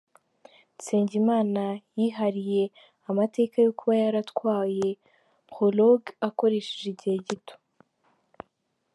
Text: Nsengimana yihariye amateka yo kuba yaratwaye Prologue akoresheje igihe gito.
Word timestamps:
Nsengimana 0.75 1.63
yihariye 1.97 2.63
amateka 3.09 3.55
yo 3.65 3.71
kuba 3.77 3.93
yaratwaye 4.03 4.87
Prologue 5.49 6.09
akoresheje 6.27 6.85
igihe 6.93 7.17
gito. 7.27 7.55